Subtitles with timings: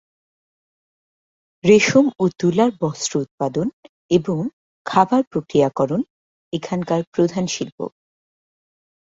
[1.63, 3.67] রেশম ও তুলার বস্ত্র উৎপাদন
[4.11, 4.37] এবং
[4.85, 6.01] খাবার প্রক্রিয়াকরণ
[6.53, 7.77] এখানকার প্রধান শিল্প।